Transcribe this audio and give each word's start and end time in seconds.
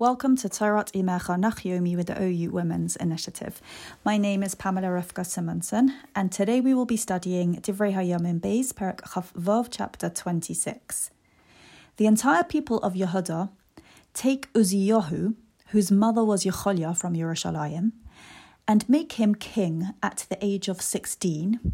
Welcome 0.00 0.34
to 0.38 0.48
Torah 0.48 0.86
Imecha 0.86 1.38
Nachyomi 1.38 1.96
with 1.96 2.08
the 2.08 2.20
OU 2.20 2.50
Women's 2.50 2.96
Initiative. 2.96 3.62
My 4.04 4.18
name 4.18 4.42
is 4.42 4.56
Pamela 4.56 4.88
Rivka 4.88 5.24
Simonson, 5.24 5.94
and 6.16 6.32
today 6.32 6.60
we 6.60 6.74
will 6.74 6.84
be 6.84 6.96
studying 6.96 7.60
Divrei 7.60 7.94
Hayamim 7.94 8.40
Beis, 8.40 8.72
Perek 8.72 9.02
Chaf 9.14 9.32
Vav, 9.34 9.68
chapter 9.70 10.10
26. 10.10 11.12
The 11.96 12.06
entire 12.06 12.42
people 12.42 12.78
of 12.78 12.94
Yehuda 12.94 13.50
take 14.14 14.52
Uziyahu, 14.52 15.36
whose 15.68 15.92
mother 15.92 16.24
was 16.24 16.44
Yecholia 16.44 16.96
from 16.96 17.14
Yerushalayim, 17.14 17.92
and 18.66 18.88
make 18.88 19.12
him 19.12 19.36
king 19.36 19.90
at 20.02 20.26
the 20.28 20.44
age 20.44 20.66
of 20.66 20.82
16, 20.82 21.72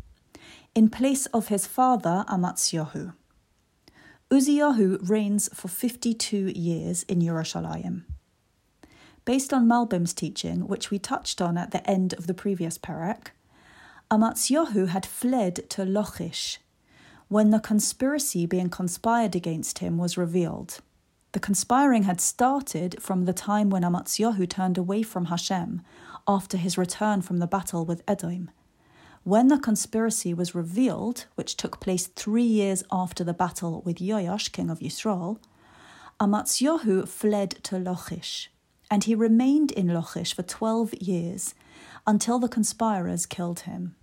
in 0.75 0.91
place 0.91 1.25
of 1.27 1.48
his 1.48 1.66
father 1.66 2.27
Amatzyahu. 2.29 3.14
Uziyahu 4.31 5.09
reigns 5.09 5.49
for 5.53 5.67
52 5.67 6.53
years 6.55 7.03
in 7.05 7.19
Yerushalayim. 7.19 8.05
Based 9.25 9.53
on 9.53 9.67
Malbim's 9.67 10.15
teaching, 10.15 10.69
which 10.69 10.88
we 10.88 11.01
touched 11.01 11.43
on 11.43 11.59
at 11.59 11.73
the 11.73 11.84
end 11.91 12.12
of 12.12 12.29
the 12.29 12.35
previous 12.35 12.79
parak, 12.79 13.33
Amatzyahu 14.09 14.87
had 14.88 15.05
fled 15.05 15.69
to 15.71 15.83
Lochish 15.83 16.59
when 17.27 17.51
the 17.51 17.59
conspiracy 17.59 18.47
being 18.47 18.71
conspired 18.71 19.35
against 19.35 19.80
him 19.80 19.98
was 19.98 20.16
revealed. 20.16 20.79
The 21.33 21.41
conspiring 21.41 22.05
had 22.05 22.21
started 22.21 23.02
from 23.02 23.24
the 23.24 23.33
time 23.33 23.69
when 23.69 23.83
Amatzyahu 23.83 24.49
turned 24.49 24.79
away 24.79 25.02
from 25.02 25.24
Hashem 25.24 25.83
after 26.29 26.57
his 26.57 26.79
return 26.79 27.21
from 27.21 27.38
the 27.38 27.49
battle 27.49 27.85
with 27.85 28.05
Edom 28.07 28.52
when 29.24 29.48
the 29.48 29.59
conspiracy 29.59 30.33
was 30.33 30.55
revealed, 30.55 31.27
which 31.34 31.56
took 31.56 31.80
place 31.80 32.06
three 32.06 32.42
years 32.42 32.83
after 32.91 33.23
the 33.23 33.34
battle 33.34 33.83
with 33.84 33.98
Yoash, 33.98 34.51
king 34.51 34.70
of 34.70 34.80
Yisrael, 34.80 35.38
Amatzyahu 36.19 37.06
fled 37.06 37.51
to 37.65 37.77
Lochish, 37.77 38.48
and 38.91 39.05
he 39.05 39.15
remained 39.15 39.70
in 39.73 39.88
Lochish 39.88 40.34
for 40.34 40.43
12 40.43 40.95
years 40.95 41.55
until 42.07 42.38
the 42.38 42.48
conspirers 42.48 43.26
killed 43.26 43.60
him. 43.60 43.95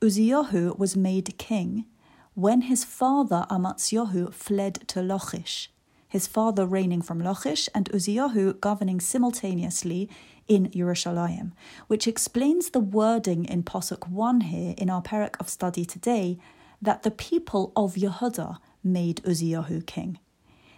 Uziyahu 0.00 0.76
was 0.78 0.96
made 0.96 1.38
king 1.38 1.86
when 2.34 2.62
his 2.62 2.84
father 2.84 3.46
Amatzyahu 3.48 4.32
fled 4.34 4.86
to 4.88 5.00
Lochish, 5.00 5.68
his 6.08 6.26
father 6.26 6.66
reigning 6.66 7.02
from 7.02 7.20
Lochish 7.20 7.68
and 7.74 7.90
Uziyahu 7.90 8.60
governing 8.60 9.00
simultaneously 9.00 10.08
in 10.48 10.68
Yerushalayim, 10.70 11.52
which 11.86 12.06
explains 12.06 12.70
the 12.70 12.80
wording 12.80 13.44
in 13.44 13.62
Posuk 13.62 14.08
1 14.08 14.42
here 14.42 14.74
in 14.78 14.88
our 14.88 15.02
parak 15.02 15.38
of 15.40 15.48
study 15.48 15.84
today 15.84 16.38
that 16.80 17.02
the 17.02 17.10
people 17.10 17.72
of 17.74 17.94
Yehuda 17.94 18.58
made 18.84 19.22
Uziyahu 19.24 19.84
king. 19.86 20.18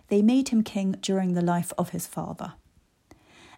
They 0.09 0.23
made 0.23 0.49
him 0.49 0.63
king 0.63 0.93
during 1.01 1.35
the 1.35 1.43
life 1.43 1.73
of 1.77 1.91
his 1.91 2.07
father. 2.07 2.55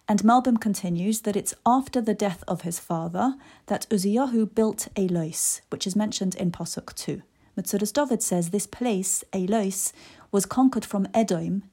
And 0.07 0.23
Malbim 0.23 0.59
continues 0.59 1.21
that 1.21 1.37
it's 1.37 1.53
after 1.65 2.01
the 2.01 2.13
death 2.13 2.43
of 2.47 2.61
his 2.61 2.79
father 2.79 3.35
that 3.67 3.87
Uziyahu 3.89 4.53
built 4.53 4.89
Elois, 4.95 5.61
which 5.69 5.87
is 5.87 5.95
mentioned 5.95 6.35
in 6.35 6.51
Posuk 6.51 6.93
2. 6.95 7.21
Metzudas 7.57 7.93
David 7.93 8.23
says 8.23 8.49
this 8.49 8.67
place, 8.67 9.23
Elois, 9.33 9.93
was 10.31 10.45
conquered 10.45 10.85
from 10.85 11.07
Edom 11.13 11.63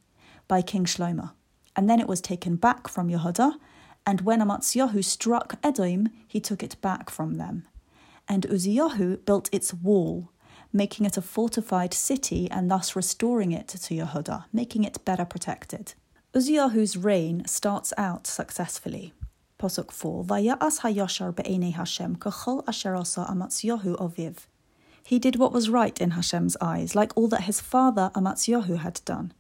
by 0.47 0.63
King 0.63 0.85
Shlomo, 0.85 1.33
and 1.77 1.89
then 1.89 2.01
it 2.01 2.09
was 2.09 2.21
taken 2.21 2.57
back 2.57 2.89
from 2.89 3.09
Yehuda 3.09 3.55
and 4.09 4.23
when 4.23 4.41
Amatzyahu 4.41 5.05
struck 5.05 5.57
Edom, 5.63 6.09
he 6.27 6.41
took 6.41 6.63
it 6.63 6.81
back 6.81 7.11
from 7.11 7.35
them. 7.35 7.69
And 8.27 8.45
Uziyahu 8.45 9.23
built 9.27 9.51
its 9.53 9.75
wall, 9.75 10.31
making 10.73 11.05
it 11.05 11.19
a 11.19 11.21
fortified 11.21 11.93
city 11.93 12.51
and 12.51 12.71
thus 12.71 12.97
restoring 12.97 13.53
it 13.53 13.69
to 13.69 13.95
Yehuda, 13.95 14.47
making 14.51 14.85
it 14.85 15.05
better 15.05 15.27
protected. 15.27 15.93
Uziyahu's 16.33 16.97
reign 16.97 17.45
starts 17.47 17.93
out 17.99 18.27
successfully. 18.27 19.13
Posuk 19.61 19.93
4 19.93 20.25
Vaya'as 20.25 20.81
hayashar 20.81 21.37
be'enei 21.37 21.75
Hashem 21.75 22.17
kachol 22.17 22.67
asher 22.67 22.97
asa 22.97 23.27
Amatzyahu 23.29 23.95
oviv. 23.99 24.47
He 25.09 25.19
did 25.19 25.37
what 25.37 25.55
was 25.55 25.71
right 25.71 25.99
in 26.03 26.11
Hashem's 26.11 26.55
eyes, 26.61 26.95
like 26.95 27.17
all 27.17 27.29
that 27.29 27.45
his 27.45 27.63
father 27.63 28.11
Amatzyahu 28.15 28.77
had 28.81 29.01
done. 29.07 29.33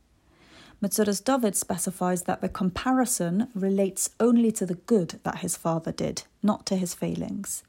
Metzudas 0.83 1.23
David 1.23 1.55
specifies 1.55 2.23
that 2.23 2.41
the 2.41 2.49
comparison 2.49 3.49
relates 3.55 4.09
only 4.19 4.51
to 4.53 4.65
the 4.65 4.77
good 4.77 5.21
that 5.25 5.41
his 5.41 5.59
father 5.59 5.93
did, 5.93 6.23
not 6.43 6.65
to 6.65 6.77
his 6.77 6.95
failings. 6.95 7.65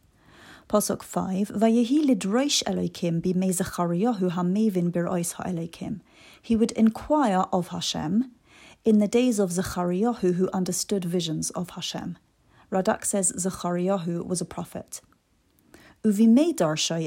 Pasuk 0.69 1.03
5 1.03 1.49
Vayehi 1.49 2.05
lidroish 2.05 2.63
b'mei 2.63 3.51
Zechariyahu 3.59 4.31
hamevin 4.31 4.93
bir'ois 4.93 5.33
ha'elokim. 5.33 5.99
He 6.41 6.55
would 6.55 6.71
inquire 6.71 7.47
of 7.51 7.67
Hashem 7.67 8.31
in 8.85 8.99
the 8.99 9.09
days 9.09 9.39
of 9.39 9.49
Zechariyahu 9.49 10.35
who 10.35 10.49
understood 10.53 11.03
visions 11.03 11.49
of 11.49 11.71
Hashem. 11.71 12.17
Radak 12.71 13.03
says 13.03 13.33
Zechariyahu 13.33 14.25
was 14.25 14.39
a 14.39 14.45
prophet. 14.45 15.01
Uvimei 16.05 16.53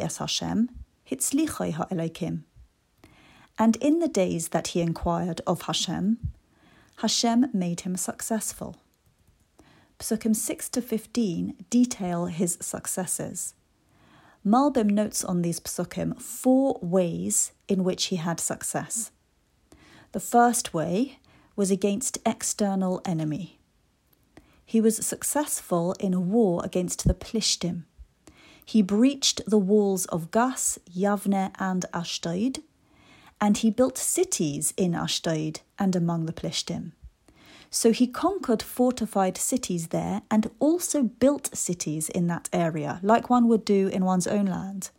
es 0.02 0.18
Hashem 0.18 0.68
hitzlichai 1.12 1.72
ha'elokim. 1.74 2.44
And 3.58 3.76
in 3.76 3.98
the 3.98 4.08
days 4.08 4.48
that 4.48 4.68
he 4.68 4.80
inquired 4.80 5.40
of 5.46 5.62
Hashem, 5.62 6.18
Hashem 6.96 7.46
made 7.52 7.82
him 7.82 7.96
successful. 7.96 8.76
Psukim 9.98 10.34
6 10.34 10.68
to 10.70 10.82
15 10.82 11.64
detail 11.70 12.26
his 12.26 12.58
successes. 12.60 13.54
Malbim 14.44 14.90
notes 14.90 15.22
on 15.22 15.42
these 15.42 15.60
psukim 15.60 16.20
four 16.20 16.78
ways 16.82 17.52
in 17.68 17.84
which 17.84 18.06
he 18.06 18.16
had 18.16 18.40
success. 18.40 19.12
The 20.12 20.20
first 20.20 20.74
way 20.74 21.18
was 21.54 21.70
against 21.70 22.18
external 22.26 23.00
enemy. 23.04 23.60
He 24.64 24.80
was 24.80 25.04
successful 25.06 25.92
in 26.00 26.14
a 26.14 26.20
war 26.20 26.62
against 26.64 27.06
the 27.06 27.14
Plishtim. 27.14 27.84
He 28.64 28.82
breached 28.82 29.42
the 29.46 29.58
walls 29.58 30.06
of 30.06 30.30
Gas, 30.30 30.78
Yavne, 30.90 31.52
and 31.58 31.84
Ashdod, 31.92 32.62
and 33.40 33.58
he 33.58 33.70
built 33.70 33.98
cities 33.98 34.72
in 34.76 34.94
Ashdod 34.94 35.60
and 35.78 35.96
among 35.96 36.26
the 36.26 36.32
Plishtim. 36.32 36.92
So 37.70 37.90
he 37.90 38.06
conquered 38.06 38.62
fortified 38.62 39.36
cities 39.38 39.88
there 39.88 40.22
and 40.30 40.50
also 40.60 41.02
built 41.02 41.56
cities 41.56 42.08
in 42.08 42.26
that 42.26 42.48
area, 42.52 43.00
like 43.02 43.30
one 43.30 43.48
would 43.48 43.64
do 43.64 43.88
in 43.88 44.04
one's 44.04 44.26
own 44.26 44.44
land. 44.44 44.90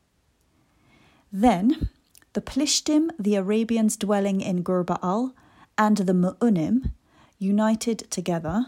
Then 1.31 1.89
the 2.33 2.41
Plishtim, 2.41 3.11
the 3.19 3.35
Arabians 3.35 3.95
dwelling 3.95 4.41
in 4.41 4.63
Gurbaal, 4.63 5.33
and 5.77 5.97
the 5.97 6.13
Mu'unim, 6.13 6.91
united 7.37 8.09
together, 8.09 8.65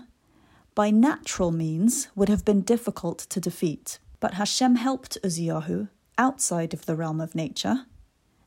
by 0.75 0.91
natural 0.91 1.51
means 1.51 2.07
would 2.15 2.29
have 2.29 2.45
been 2.45 2.61
difficult 2.61 3.19
to 3.19 3.39
defeat. 3.39 3.99
But 4.25 4.33
Hashem 4.33 4.77
helped 4.77 5.19
Uziyahu 5.21 5.89
outside 6.17 6.73
of 6.73 6.87
the 6.87 6.95
realm 6.95 7.21
of 7.21 7.35
nature 7.35 7.85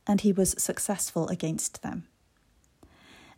and 0.08 0.20
he 0.20 0.32
was 0.32 0.60
successful 0.60 1.28
against 1.28 1.82
them. 1.82 2.08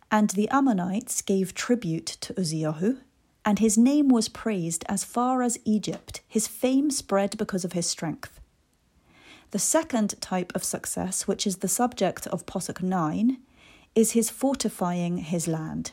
And 0.09 0.31
the 0.31 0.49
Ammonites 0.49 1.21
gave 1.21 1.53
tribute 1.53 2.07
to 2.21 2.33
Uziyahu, 2.33 2.97
and 3.45 3.59
his 3.59 3.77
name 3.77 4.09
was 4.09 4.27
praised 4.27 4.83
as 4.89 5.03
far 5.03 5.43
as 5.43 5.59
Egypt. 5.65 6.21
His 6.27 6.47
fame 6.47 6.89
spread 6.89 7.37
because 7.37 7.63
of 7.63 7.73
his 7.73 7.85
strength. 7.85 8.39
The 9.51 9.59
second 9.59 10.19
type 10.19 10.51
of 10.55 10.63
success, 10.63 11.27
which 11.27 11.45
is 11.45 11.57
the 11.57 11.67
subject 11.67 12.25
of 12.25 12.47
Posuk 12.47 12.81
9, 12.81 13.37
is 13.93 14.13
his 14.13 14.31
fortifying 14.31 15.17
his 15.17 15.47
land. 15.47 15.91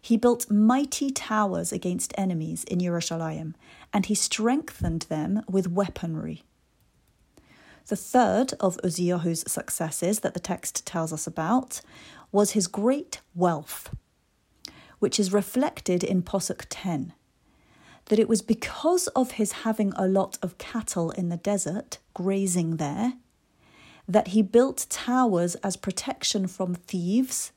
He 0.00 0.16
built 0.16 0.50
mighty 0.50 1.10
towers 1.10 1.72
against 1.72 2.14
enemies 2.16 2.64
in 2.64 2.78
Yerushalayim, 2.78 3.54
and 3.92 4.06
he 4.06 4.14
strengthened 4.14 5.02
them 5.02 5.42
with 5.48 5.70
weaponry. 5.70 6.44
The 7.86 7.96
third 7.96 8.54
of 8.60 8.78
Uziyahu's 8.78 9.50
successes 9.50 10.20
that 10.20 10.34
the 10.34 10.40
text 10.40 10.86
tells 10.86 11.12
us 11.12 11.26
about 11.26 11.80
was 12.32 12.52
his 12.52 12.66
great 12.66 13.20
wealth, 13.34 13.94
which 15.00 15.18
is 15.18 15.32
reflected 15.32 16.04
in 16.04 16.22
Posuk 16.22 16.66
10. 16.70 17.12
That 18.06 18.18
it 18.18 18.28
was 18.28 18.42
because 18.42 19.08
of 19.08 19.32
his 19.32 19.52
having 19.52 19.92
a 19.96 20.06
lot 20.06 20.38
of 20.40 20.58
cattle 20.58 21.10
in 21.10 21.28
the 21.28 21.36
desert, 21.36 21.98
grazing 22.14 22.76
there, 22.76 23.14
that 24.08 24.28
he 24.28 24.42
built 24.42 24.86
towers 24.88 25.54
as 25.56 25.76
protection 25.76 26.46
from 26.46 26.74
thieves 26.74 27.52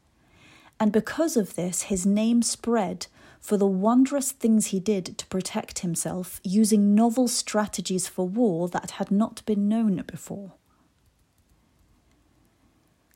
and 0.79 0.93
because 0.93 1.37
of 1.37 1.55
this, 1.55 1.83
his 1.83 2.05
name 2.05 2.43
spread 2.43 3.07
for 3.41 3.57
the 3.57 3.67
wondrous 3.67 4.33
things 4.33 4.67
he 4.67 4.81
did 4.81 5.17
to 5.19 5.27
protect 5.27 5.81
himself 5.81 6.41
using 6.43 6.95
novel 6.95 7.29
strategies 7.29 8.09
for 8.09 8.29
war 8.29 8.69
that 8.69 8.93
had 8.93 9.11
not 9.11 9.45
been 9.47 9.69
known 9.69 10.03
before. 10.07 10.53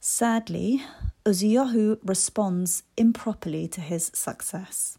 Sadly, 0.01 0.83
Uzziyahu 1.25 1.99
responds 2.03 2.83
improperly 2.97 3.69
to 3.69 3.81
his 3.81 4.11
success. 4.15 4.99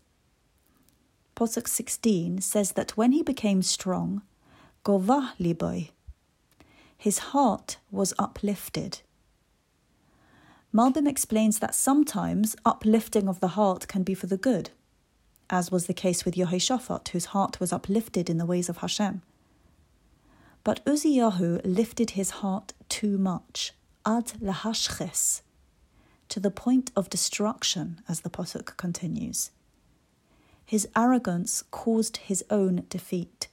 Posuk 1.36 1.68
16 1.68 2.42
says 2.42 2.74
that 2.74 2.95
when 2.95 3.12
he 3.12 3.24
became 3.24 3.62
strong, 3.62 4.21
Govah 4.86 5.31
liboy, 5.39 5.89
his 6.98 7.18
heart 7.18 7.77
was 7.89 8.13
uplifted 8.19 9.01
Malbim 10.74 11.07
explains 11.07 11.59
that 11.59 11.75
sometimes 11.75 12.56
uplifting 12.63 13.27
of 13.27 13.42
the 13.42 13.50
heart 13.50 13.89
can 13.89 14.03
be 14.03 14.13
for 14.13 14.27
the 14.27 14.38
good, 14.38 14.69
as 15.50 15.69
was 15.69 15.86
the 15.86 15.94
case 15.94 16.24
with 16.24 16.36
Yehoshaphat, 16.36 17.09
whose 17.09 17.25
heart 17.25 17.59
was 17.59 17.74
uplifted 17.74 18.30
in 18.30 18.38
the 18.38 18.45
ways 18.45 18.69
of 18.69 18.77
Hashem. 18.77 19.21
But 20.63 20.83
Uzziyahu 20.86 21.59
lifted 21.65 22.12
his 22.12 22.30
heart 22.42 22.71
too 22.88 23.18
much, 23.18 23.74
ad 24.06 24.33
lahashches, 24.42 25.42
to 26.30 26.39
the 26.39 26.51
point 26.51 26.92
of 26.95 27.09
destruction, 27.09 28.01
as 28.07 28.21
the 28.21 28.30
Posuk 28.30 28.77
continues. 28.77 29.51
His 30.65 30.88
arrogance 30.95 31.63
caused 31.71 32.18
his 32.18 32.44
own 32.50 32.86
defeat. 32.89 33.48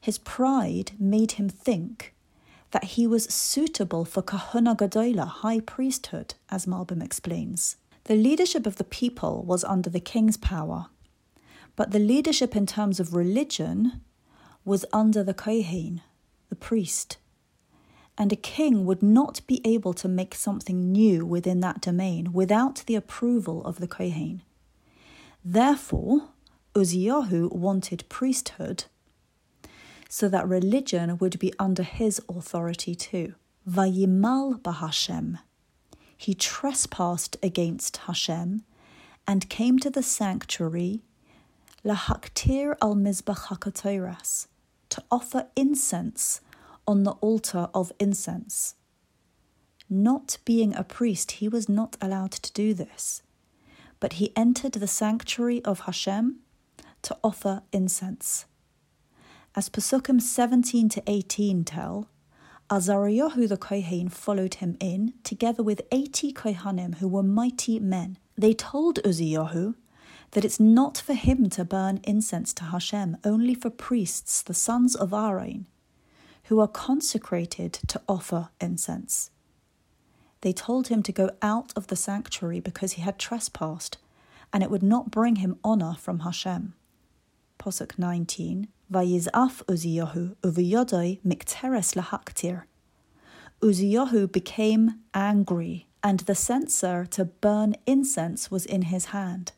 His 0.00 0.18
pride 0.18 0.92
made 0.98 1.32
him 1.32 1.48
think 1.48 2.14
that 2.70 2.84
he 2.84 3.06
was 3.06 3.24
suitable 3.24 4.04
for 4.04 4.22
Kahuna 4.22 4.74
Gadola, 4.74 5.26
high 5.26 5.60
priesthood, 5.60 6.34
as 6.50 6.66
Malbim 6.66 7.02
explains. 7.02 7.76
The 8.04 8.16
leadership 8.16 8.66
of 8.66 8.76
the 8.76 8.84
people 8.84 9.44
was 9.44 9.62
under 9.64 9.90
the 9.90 10.00
king's 10.00 10.36
power, 10.36 10.86
but 11.76 11.92
the 11.92 11.98
leadership 11.98 12.56
in 12.56 12.66
terms 12.66 12.98
of 12.98 13.14
religion 13.14 14.00
was 14.64 14.84
under 14.92 15.22
the 15.22 15.34
Kohen, 15.34 16.00
the 16.48 16.56
priest. 16.56 17.18
And 18.18 18.32
a 18.32 18.36
king 18.36 18.84
would 18.84 19.02
not 19.02 19.40
be 19.46 19.60
able 19.64 19.94
to 19.94 20.08
make 20.08 20.34
something 20.34 20.92
new 20.92 21.24
within 21.24 21.60
that 21.60 21.80
domain 21.80 22.32
without 22.32 22.84
the 22.86 22.94
approval 22.94 23.64
of 23.64 23.80
the 23.80 23.88
Kohen. 23.88 24.42
Therefore, 25.44 26.28
Uzziyahu 26.74 27.52
wanted 27.52 28.04
priesthood 28.08 28.84
so 30.08 30.28
that 30.28 30.46
religion 30.46 31.16
would 31.18 31.38
be 31.38 31.54
under 31.58 31.82
his 31.82 32.20
authority 32.28 32.94
too. 32.94 33.34
Vayimal 33.68 34.60
bahashem. 34.60 35.38
He 36.16 36.34
trespassed 36.34 37.36
against 37.42 37.96
Hashem 37.96 38.62
and 39.26 39.48
came 39.48 39.78
to 39.78 39.90
the 39.90 40.02
sanctuary 40.02 41.02
lahaktir 41.84 42.76
al 42.82 42.94
mizbach 42.94 44.46
to 44.90 45.02
offer 45.10 45.46
incense 45.56 46.40
on 46.86 47.04
the 47.04 47.12
altar 47.12 47.68
of 47.74 47.92
incense. 47.98 48.74
Not 49.88 50.38
being 50.44 50.74
a 50.74 50.84
priest, 50.84 51.32
he 51.32 51.48
was 51.48 51.68
not 51.68 51.96
allowed 52.00 52.32
to 52.32 52.52
do 52.52 52.74
this, 52.74 53.22
but 54.00 54.14
he 54.14 54.32
entered 54.36 54.72
the 54.72 54.86
sanctuary 54.86 55.62
of 55.64 55.80
Hashem 55.80 56.38
to 57.02 57.16
offer 57.22 57.62
incense. 57.72 58.46
As 59.54 59.68
Pesukim 59.68 60.20
17 60.20 60.88
to 60.88 61.02
18 61.06 61.64
tell, 61.64 62.08
Azariyahu 62.70 63.46
the 63.48 63.58
Kohen 63.58 64.08
followed 64.08 64.54
him 64.54 64.78
in, 64.80 65.12
together 65.24 65.62
with 65.62 65.82
80 65.92 66.32
Kohanim 66.32 66.96
who 66.96 67.08
were 67.08 67.22
mighty 67.22 67.78
men. 67.78 68.16
They 68.38 68.54
told 68.54 68.98
Uzziyahu 69.02 69.74
that 70.30 70.44
it's 70.44 70.58
not 70.58 70.96
for 70.96 71.12
him 71.12 71.50
to 71.50 71.66
burn 71.66 72.00
incense 72.04 72.54
to 72.54 72.64
Hashem, 72.64 73.18
only 73.24 73.54
for 73.54 73.68
priests, 73.68 74.40
the 74.40 74.54
sons 74.54 74.96
of 74.96 75.12
Aaron, 75.12 75.66
who 76.44 76.60
are 76.60 76.68
consecrated 76.68 77.72
to 77.88 78.00
offer 78.08 78.50
incense. 78.60 79.30
They 80.42 80.52
told 80.52 80.88
him 80.88 81.02
to 81.04 81.12
go 81.12 81.30
out 81.40 81.72
of 81.76 81.86
the 81.86 81.96
sanctuary 81.96 82.60
because 82.60 82.92
he 82.92 83.02
had 83.02 83.18
trespassed, 83.18 83.98
and 84.52 84.62
it 84.62 84.70
would 84.70 84.82
not 84.82 85.10
bring 85.10 85.36
him 85.36 85.58
honor 85.62 85.94
from 85.98 86.20
Hashem. 86.20 86.74
Posuk 87.58 87.98
19 87.98 88.68
Vayizaf 88.92 89.64
Uzziyahu 89.64 90.36
uviyodoi 90.42 91.20
mikteres 91.22 91.94
lahaktir. 91.96 92.64
Uziyahu 93.62 94.30
became 94.30 95.00
angry, 95.14 95.86
and 96.02 96.20
the 96.20 96.34
censer 96.34 97.06
to 97.06 97.24
burn 97.24 97.76
incense 97.86 98.50
was 98.50 98.66
in 98.66 98.82
his 98.82 99.06
hand. 99.06 99.52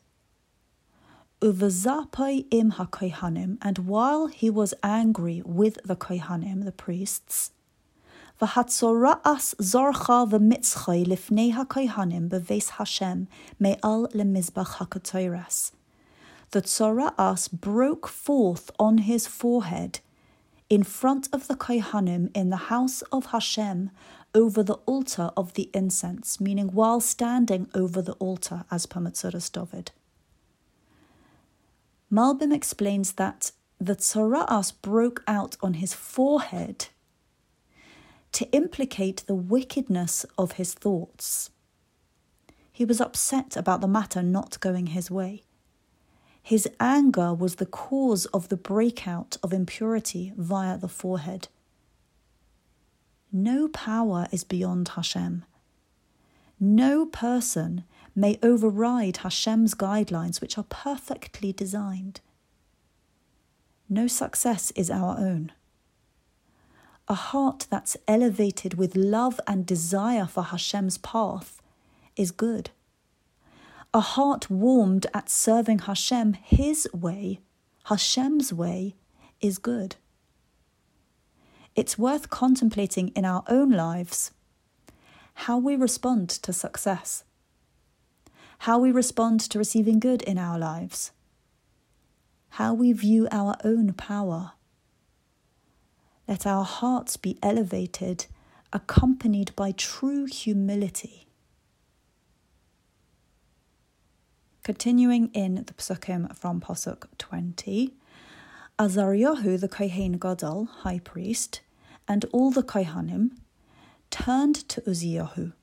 Uvazapai 1.45 2.45
im 2.49 2.71
hakohanim, 2.71 3.57
and 3.61 3.77
while 3.79 4.27
he 4.27 4.49
was 4.49 4.73
angry 4.81 5.41
with 5.45 5.77
the 5.85 5.95
kohanim, 5.95 6.65
the 6.65 6.71
priests, 6.71 7.51
V'hatzoraas 8.41 9.55
zorcha 9.55 10.29
v'mitzchay 10.29 11.05
lifnei 11.05 11.53
hakohanim 11.53 12.29
beves 12.29 12.69
Hashem 12.71 13.27
me'al 13.59 14.07
lemizbach 14.07 14.77
hakatoiras 14.77 15.71
the 16.55 16.61
Tzoraas 16.61 17.51
broke 17.51 18.07
forth 18.07 18.71
on 18.79 18.99
his 18.99 19.27
forehead 19.27 19.99
in 20.69 20.83
front 20.83 21.27
of 21.33 21.47
the 21.47 21.55
Kohanim 21.55 22.31
in 22.33 22.49
the 22.49 22.71
house 22.71 23.01
of 23.11 23.27
Hashem 23.27 23.91
over 24.33 24.63
the 24.63 24.79
altar 24.85 25.31
of 25.35 25.53
the 25.55 25.69
incense, 25.73 26.39
meaning 26.39 26.69
while 26.69 27.01
standing 27.01 27.67
over 27.75 28.01
the 28.01 28.13
altar, 28.13 28.63
as 28.71 28.85
per 28.85 29.01
Metzudas 29.01 29.51
David. 29.51 29.91
Malbim 32.11 32.53
explains 32.53 33.13
that 33.13 33.51
the 33.79 33.95
Tzoraas 33.95 34.73
broke 34.81 35.23
out 35.27 35.57
on 35.61 35.75
his 35.75 35.93
forehead 35.93 36.87
to 38.31 38.49
implicate 38.51 39.23
the 39.27 39.35
wickedness 39.35 40.25
of 40.37 40.53
his 40.53 40.73
thoughts. 40.73 41.49
He 42.71 42.85
was 42.85 42.99
upset 42.99 43.55
about 43.55 43.81
the 43.81 43.87
matter 43.87 44.21
not 44.21 44.59
going 44.59 44.87
his 44.87 45.09
way. 45.09 45.43
His 46.43 46.67
anger 46.79 47.33
was 47.33 47.55
the 47.55 47.65
cause 47.65 48.25
of 48.27 48.49
the 48.49 48.57
breakout 48.57 49.37
of 49.41 49.51
impurity 49.51 50.33
via 50.37 50.77
the 50.77 50.87
forehead. 50.87 51.47
No 53.31 53.67
power 53.69 54.27
is 54.31 54.43
beyond 54.43 54.89
Hashem. 54.89 55.43
No 56.59 57.05
person 57.05 57.83
may 58.15 58.39
override 58.41 59.17
Hashem's 59.17 59.75
guidelines, 59.75 60.39
which 60.39 60.57
are 60.57 60.65
perfectly 60.69 61.51
designed. 61.51 62.21
No 63.89 64.07
success 64.07 64.71
is 64.71 64.89
our 64.89 65.17
own. 65.19 65.51
A 67.07 67.13
heart 67.13 67.67
that's 67.69 67.97
elevated 68.07 68.75
with 68.75 68.95
love 68.95 69.39
and 69.45 69.65
desire 69.65 70.25
for 70.25 70.43
Hashem's 70.43 70.97
path 70.97 71.61
is 72.15 72.31
good. 72.31 72.71
A 73.93 73.99
heart 73.99 74.49
warmed 74.49 75.05
at 75.13 75.29
serving 75.29 75.79
Hashem 75.79 76.33
His 76.33 76.87
way 76.93 77.41
Hashem's 77.85 78.51
way 78.51 78.95
is 79.41 79.59
good. 79.59 79.95
It's 81.75 81.99
worth 81.99 82.31
contemplating 82.31 83.09
in 83.09 83.25
our 83.25 83.43
own 83.47 83.69
lives 83.69 84.31
how 85.35 85.59
we 85.59 85.75
respond 85.75 86.29
to 86.29 86.51
success, 86.51 87.24
how 88.59 88.79
we 88.79 88.91
respond 88.91 89.39
to 89.39 89.57
receiving 89.57 89.99
good 89.99 90.21
in 90.23 90.37
our 90.37 90.57
lives, 90.57 91.11
how 92.49 92.73
we 92.73 92.91
view 92.93 93.27
our 93.31 93.55
own 93.63 93.93
power. 93.93 94.53
Let 96.27 96.47
our 96.47 96.63
hearts 96.63 97.17
be 97.17 97.37
elevated, 97.43 98.25
accompanied 98.73 99.55
by 99.55 99.71
true 99.71 100.25
humility. 100.25 101.27
Continuing 104.63 105.29
in 105.33 105.63
the 105.67 105.73
Psukim 105.73 106.35
from 106.35 106.59
Posuk 106.59 107.05
20, 107.19 107.93
Azariahu 108.79 109.59
the 109.59 109.67
Kohen 109.67 110.13
Gadol, 110.17 110.65
high 110.65 110.99
priest, 110.99 111.61
and 112.07 112.25
all 112.31 112.49
the 112.49 112.63
Kohanim 112.63 113.31
turned 114.09 114.55
to 114.69 114.81
Uziyahu, 114.81 115.53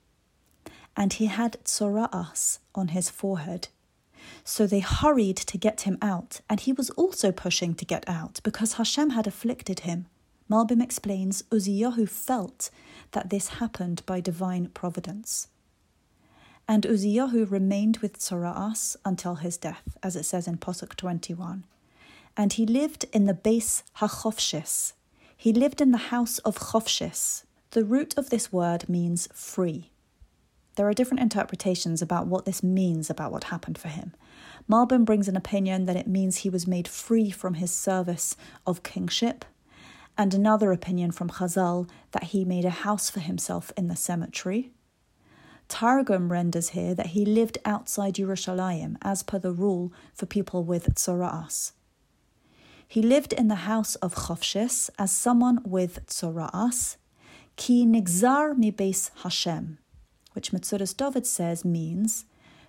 and 0.96 1.14
he 1.14 1.26
had 1.26 1.56
tsora'as 1.64 2.58
on 2.74 2.88
his 2.88 3.10
forehead. 3.10 3.68
So 4.44 4.66
they 4.66 4.80
hurried 4.80 5.36
to 5.36 5.58
get 5.58 5.82
him 5.82 5.98
out, 6.02 6.40
and 6.48 6.60
he 6.60 6.72
was 6.72 6.90
also 6.90 7.32
pushing 7.32 7.74
to 7.74 7.84
get 7.84 8.08
out 8.08 8.40
because 8.42 8.74
Hashem 8.74 9.10
had 9.10 9.26
afflicted 9.26 9.80
him. 9.80 10.06
Malbim 10.50 10.82
explains 10.82 11.42
Uziyahu 11.50 12.08
felt 12.08 12.70
that 13.12 13.30
this 13.30 13.48
happened 13.48 14.02
by 14.04 14.20
divine 14.20 14.66
providence. 14.68 15.48
And 16.68 16.84
Uziyahu 16.84 17.50
remained 17.50 17.98
with 17.98 18.18
Tsora'as 18.18 18.96
until 19.04 19.36
his 19.36 19.56
death, 19.56 19.96
as 20.02 20.16
it 20.16 20.24
says 20.24 20.46
in 20.46 20.58
Posuk 20.58 20.94
21. 20.96 21.64
And 22.36 22.52
he 22.52 22.66
lived 22.66 23.06
in 23.12 23.26
the 23.26 23.34
base 23.34 23.82
Hachofshis. 23.98 24.92
He 25.36 25.52
lived 25.52 25.80
in 25.80 25.90
the 25.90 26.08
house 26.12 26.38
of 26.40 26.58
Chofshis. 26.58 27.44
The 27.70 27.84
root 27.84 28.16
of 28.16 28.30
this 28.30 28.52
word 28.52 28.88
means 28.88 29.28
free. 29.34 29.91
There 30.76 30.88
are 30.88 30.94
different 30.94 31.22
interpretations 31.22 32.00
about 32.00 32.26
what 32.26 32.46
this 32.46 32.62
means 32.62 33.10
about 33.10 33.30
what 33.30 33.44
happened 33.44 33.76
for 33.76 33.88
him. 33.88 34.14
Malbim 34.68 35.04
brings 35.04 35.28
an 35.28 35.36
opinion 35.36 35.84
that 35.86 35.96
it 35.96 36.06
means 36.06 36.38
he 36.38 36.50
was 36.50 36.66
made 36.66 36.88
free 36.88 37.30
from 37.30 37.54
his 37.54 37.70
service 37.70 38.36
of 38.66 38.82
kingship, 38.82 39.44
and 40.16 40.32
another 40.32 40.72
opinion 40.72 41.10
from 41.10 41.28
Chazal 41.28 41.88
that 42.12 42.24
he 42.24 42.44
made 42.44 42.64
a 42.64 42.70
house 42.70 43.10
for 43.10 43.20
himself 43.20 43.72
in 43.76 43.88
the 43.88 43.96
cemetery. 43.96 44.70
Targum 45.68 46.30
renders 46.30 46.70
here 46.70 46.94
that 46.94 47.08
he 47.08 47.24
lived 47.24 47.58
outside 47.64 48.14
Yerushalayim, 48.14 48.96
as 49.02 49.22
per 49.22 49.38
the 49.38 49.52
rule 49.52 49.92
for 50.14 50.26
people 50.26 50.64
with 50.64 50.94
tsora'as. 50.94 51.72
He 52.86 53.00
lived 53.00 53.32
in 53.32 53.48
the 53.48 53.64
house 53.66 53.94
of 53.96 54.14
Chofshis 54.14 54.90
as 54.98 55.10
someone 55.10 55.60
with 55.64 56.06
tsora'as, 56.06 56.96
ki 57.56 57.86
nigzar 57.86 58.56
mi 58.56 58.70
beis 58.70 59.10
Hashem, 59.22 59.78
which 60.32 60.52
Metzudas 60.52 60.96
David 60.96 61.26
says 61.26 61.64
means 61.64 62.24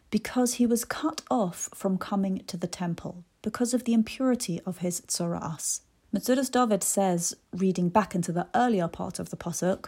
because 0.09 0.55
he 0.55 0.65
was 0.65 0.85
cut 0.85 1.21
off 1.31 1.69
from 1.73 1.97
coming 1.97 2.43
to 2.47 2.57
the 2.57 2.67
temple 2.67 3.23
because 3.41 3.73
of 3.73 3.83
the 3.83 3.93
impurity 3.93 4.61
of 4.65 4.79
his 4.79 5.01
tsora'as. 5.01 5.81
Metzudas 6.15 6.51
David 6.51 6.83
says, 6.83 7.35
reading 7.51 7.89
back 7.89 8.13
into 8.13 8.31
the 8.31 8.47
earlier 8.53 8.87
part 8.87 9.17
of 9.17 9.31
the 9.31 9.37
Pasuk, 9.37 9.87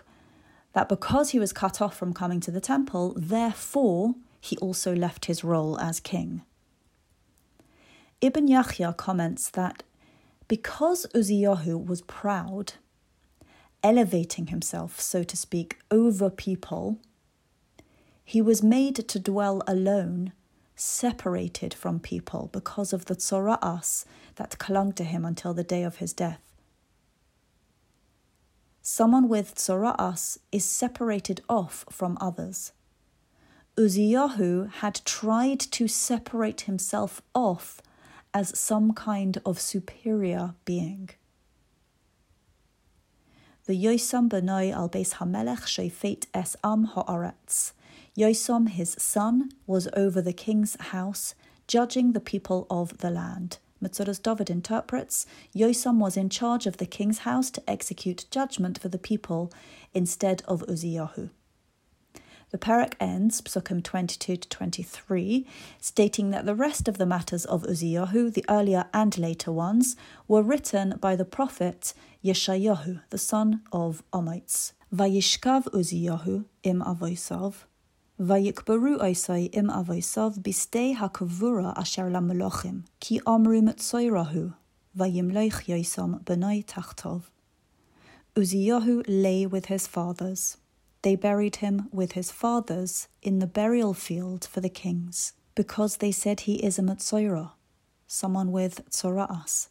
that 0.74 0.90
because 0.90 1.30
he 1.30 1.40
was 1.40 1.54
cut 1.54 1.82
off 1.82 1.96
from 1.96 2.14
coming 2.14 2.40
to 2.42 2.52
the 2.52 2.60
temple, 2.60 3.14
therefore 3.16 4.16
he 4.42 4.58
also 4.58 4.96
left 4.96 5.26
his 5.26 5.44
role 5.44 5.80
as 5.80 6.00
king. 6.00 6.42
Ibn 8.22 8.48
Yahya 8.48 8.94
comments 8.94 9.50
that 9.52 9.84
because 10.48 11.06
Uziyahu 11.14 11.86
was 11.86 12.02
proud, 12.02 12.74
elevating 13.84 14.48
himself, 14.48 15.00
so 15.00 15.24
to 15.24 15.38
speak, 15.38 15.78
over 15.92 16.30
people, 16.30 17.00
he 18.26 18.42
was 18.42 18.64
made 18.64 18.96
to 19.08 19.20
dwell 19.20 19.62
alone, 19.68 20.34
separated 20.76 21.74
from 21.74 22.00
people 22.00 22.50
because 22.52 22.92
of 22.92 23.06
the 23.06 23.16
tsora'as 23.16 24.04
that 24.36 24.58
clung 24.58 24.92
to 24.94 25.04
him 25.04 25.24
until 25.24 25.54
the 25.54 25.64
day 25.64 25.84
of 25.84 25.98
his 25.98 26.12
death. 26.12 26.42
Someone 28.82 29.30
with 29.30 29.56
tsora'as 29.56 30.40
is 30.52 30.66
separated 30.66 31.42
off 31.48 31.86
from 31.92 32.18
others. 32.20 32.72
Uziyahu 33.78 34.72
had 34.72 35.02
tried 35.06 35.60
to 35.60 35.88
separate 35.88 36.62
himself 36.62 37.22
off 37.34 37.82
as 38.34 38.58
some 38.58 38.94
kind 38.94 39.40
of 39.46 39.60
superior 39.60 40.56
being. 40.66 41.10
The 43.66 43.74
Yosam 43.74 44.30
Benoi 44.30 44.72
al 44.72 44.90
Beis 44.90 45.16
Hamelech 45.16 45.66
Shefet 45.66 46.26
es 46.34 46.56
Am 46.64 46.88
Haaretz. 46.88 47.72
Yosam, 48.18 48.70
his 48.70 48.96
son, 48.98 49.50
was 49.68 49.88
over 49.94 50.22
the 50.22 50.34
king's 50.34 50.76
house, 50.80 51.36
judging 51.68 52.14
the 52.14 52.20
people 52.20 52.66
of 52.70 52.98
the 53.00 53.10
land. 53.10 53.58
Metzudas 53.84 54.22
David 54.22 54.50
interprets 54.50 55.26
Yosam 55.54 56.00
was 56.00 56.16
in 56.16 56.30
charge 56.30 56.66
of 56.66 56.78
the 56.78 56.86
king's 56.86 57.20
house 57.20 57.52
to 57.52 57.70
execute 57.70 58.26
judgment 58.32 58.80
for 58.80 58.88
the 58.88 58.98
people 58.98 59.52
instead 59.94 60.42
of 60.48 60.66
Uziyahu. 60.68 61.30
The 62.52 62.58
parak 62.58 62.94
ends, 63.00 63.42
Psukim 63.42 63.84
22 63.84 64.38
to 64.38 64.50
23, 64.50 65.46
stating 65.82 66.32
that 66.32 66.46
the 66.46 66.56
rest 66.56 66.88
of 66.88 66.98
the 66.98 67.06
matters 67.06 67.44
of 67.44 67.64
Uziyahu, 67.64 68.34
the 68.34 68.46
earlier 68.48 68.86
and 68.94 69.18
later 69.18 69.52
ones, 69.52 69.98
were 70.28 70.42
written 70.42 70.98
by 71.02 71.16
the 71.16 71.26
prophet 71.26 71.94
Yeshayahu, 72.24 73.02
the 73.10 73.18
son 73.18 73.62
of 73.74 74.04
Amitz. 74.14 74.72
Vayishkav 74.94 75.66
Uziyahu 75.72 76.46
im 76.64 76.82
avoisav, 76.82 77.66
Vayikbaru 78.20 78.98
Oisai 79.02 79.50
im 79.52 79.68
avoisav 79.68 80.40
bistei 80.40 80.96
hakavura 80.96 81.78
asher 81.78 82.10
lamelochim, 82.10 82.84
ki 83.02 83.20
omrim 83.28 83.68
tsoirahu, 83.76 84.54
vayimlech 84.98 85.66
yoisom 85.68 86.24
benoi 86.24 86.66
tachtov. 86.66 87.24
Uziyahu 88.34 89.04
lay 89.10 89.46
with 89.46 89.66
his 89.66 89.86
fathers. 89.86 90.56
They 91.02 91.18
buried 91.18 91.58
him 91.58 91.90
with 91.92 92.14
his 92.14 92.32
fathers 92.32 93.10
in 93.22 93.40
the 93.40 93.48
burial 93.48 93.94
field 93.94 94.46
for 94.46 94.62
the 94.62 94.70
kings, 94.70 95.34
because 95.54 95.98
they 95.98 96.14
said 96.14 96.42
he 96.42 96.64
is 96.64 96.80
a 96.80 96.84
Matsoira, 96.84 97.52
someone 98.08 98.54
with 98.54 98.90
Tsora'as. 98.92 99.68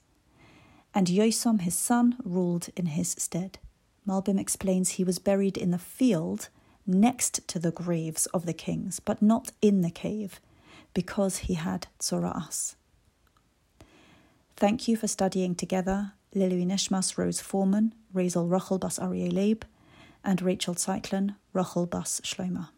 And 0.94 1.06
Yoisom 1.06 1.62
his 1.62 1.74
son 1.74 2.18
ruled 2.22 2.68
in 2.76 2.86
his 2.86 3.16
stead. 3.18 3.58
Malbim 4.06 4.38
explains 4.38 4.90
he 4.90 5.02
was 5.02 5.18
buried 5.18 5.56
in 5.56 5.70
the 5.70 5.78
field 5.78 6.50
next 6.86 7.46
to 7.48 7.58
the 7.58 7.70
graves 7.70 8.26
of 8.26 8.46
the 8.46 8.52
kings, 8.52 9.00
but 9.00 9.22
not 9.22 9.52
in 9.62 9.80
the 9.82 9.90
cave, 9.90 10.40
because 10.92 11.38
he 11.38 11.54
had 11.54 11.86
Tsora'as. 11.98 12.74
Thank 14.56 14.86
you 14.86 14.96
for 14.96 15.08
studying 15.08 15.54
together, 15.54 16.12
L'ilui 16.34 16.66
Nishmas 16.66 17.18
Rose 17.18 17.40
Foreman, 17.40 17.94
Razel 18.14 18.50
Rachel 18.50 18.78
Bas 18.78 18.98
Aryeh 18.98 19.32
Leib, 19.32 19.64
and 20.24 20.40
Rachel 20.40 20.74
Zeitlin, 20.74 21.34
Rachel 21.52 21.86
Bas 21.86 22.20
Shloima. 22.22 22.68